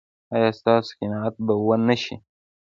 ایا 0.35 0.49
ستاسو 0.59 0.89
قناعت 0.99 1.35
به 1.45 1.53
و 1.67 1.69
نه 1.87 1.95
شي؟ 2.03 2.15